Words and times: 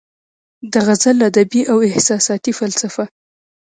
د 0.71 0.73
غزل 0.87 1.17
ادبي 1.29 1.61
او 1.71 1.77
احساساتي 1.89 2.51
فلسفه 2.59 3.05